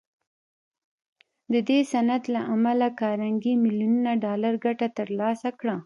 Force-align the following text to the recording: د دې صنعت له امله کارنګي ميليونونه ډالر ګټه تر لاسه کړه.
د 1.53 1.55
دې 1.69 1.79
صنعت 1.91 2.23
له 2.33 2.41
امله 2.53 2.87
کارنګي 2.99 3.53
ميليونونه 3.63 4.11
ډالر 4.23 4.53
ګټه 4.65 4.87
تر 4.97 5.07
لاسه 5.19 5.49
کړه. 5.59 5.75